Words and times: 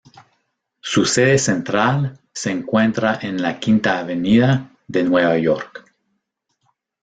Su 0.79 1.05
sede 1.05 1.37
central 1.37 2.17
se 2.33 2.49
encuentra 2.49 3.19
en 3.21 3.39
la 3.39 3.59
Quinta 3.59 3.99
Avenida 3.99 4.73
de 4.87 5.03
Nueva 5.03 5.37
York. 5.37 5.85